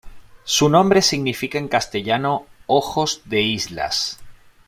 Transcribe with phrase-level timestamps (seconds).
[0.45, 4.17] Su nombre significa en castellano "ojos de islas".